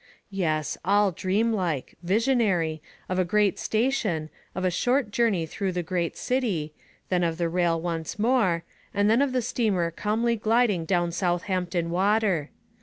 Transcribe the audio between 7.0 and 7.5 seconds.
then of the